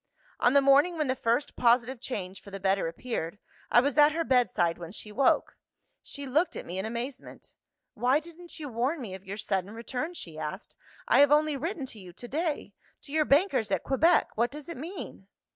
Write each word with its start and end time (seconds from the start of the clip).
"On 0.39 0.53
the 0.53 0.63
morning 0.63 0.97
when 0.97 1.05
the 1.05 1.15
first 1.15 1.55
positive 1.55 2.01
change 2.01 2.41
for 2.41 2.49
the 2.49 2.59
better 2.59 2.87
appeared, 2.87 3.37
I 3.69 3.81
was 3.81 3.99
at 3.99 4.13
her 4.13 4.23
bedside 4.23 4.79
when 4.79 4.91
she 4.91 5.11
woke. 5.11 5.55
She 6.01 6.25
looked 6.25 6.55
at 6.55 6.65
me 6.65 6.79
in 6.79 6.87
amazement. 6.87 7.53
'Why 7.93 8.19
didn't 8.19 8.59
you 8.59 8.67
warn 8.67 8.99
me 8.99 9.13
of 9.13 9.27
your 9.27 9.37
sudden 9.37 9.69
return?' 9.75 10.15
she 10.15 10.39
asked, 10.39 10.75
'I 11.07 11.19
have 11.19 11.31
only 11.31 11.55
written 11.55 11.85
to 11.85 11.99
you 11.99 12.13
to 12.13 12.27
day 12.27 12.73
to 13.03 13.11
your 13.11 13.25
bankers 13.25 13.69
at 13.69 13.83
Quebec! 13.83 14.29
What 14.33 14.49
does 14.49 14.69
it 14.69 14.75
mean? 14.77 15.27